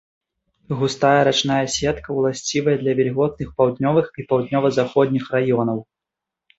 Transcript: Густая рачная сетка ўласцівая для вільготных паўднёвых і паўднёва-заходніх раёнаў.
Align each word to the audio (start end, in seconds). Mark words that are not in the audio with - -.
Густая 0.79 1.19
рачная 1.29 1.59
сетка 1.75 2.09
ўласцівая 2.21 2.75
для 2.83 2.93
вільготных 3.03 3.55
паўднёвых 3.63 4.05
і 4.19 4.29
паўднёва-заходніх 4.35 5.33
раёнаў. 5.39 5.79